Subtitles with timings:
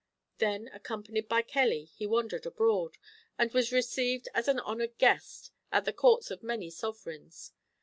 [0.39, 2.97] Then, accompanied by Kelly, he wandered abroad,
[3.37, 7.53] and was received as an honoured guest at the courts of many sovereigns.